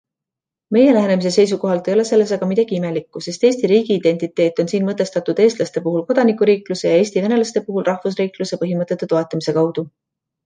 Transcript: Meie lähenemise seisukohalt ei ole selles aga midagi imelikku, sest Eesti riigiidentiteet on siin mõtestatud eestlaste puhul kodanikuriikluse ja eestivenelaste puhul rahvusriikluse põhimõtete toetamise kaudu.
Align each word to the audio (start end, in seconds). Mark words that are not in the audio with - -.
Meie 0.75 0.93
lähenemise 0.93 1.31
seisukohalt 1.33 1.87
ei 1.89 1.93
ole 1.95 2.05
selles 2.09 2.31
aga 2.37 2.45
midagi 2.51 2.75
imelikku, 2.77 3.21
sest 3.25 3.43
Eesti 3.49 3.69
riigiidentiteet 3.71 4.61
on 4.63 4.71
siin 4.71 4.87
mõtestatud 4.87 5.41
eestlaste 5.45 5.83
puhul 5.89 6.05
kodanikuriikluse 6.07 6.87
ja 6.89 6.95
eestivenelaste 7.03 7.63
puhul 7.67 7.85
rahvusriikluse 7.91 8.59
põhimõtete 8.63 9.09
toetamise 9.13 9.55
kaudu. 9.59 9.85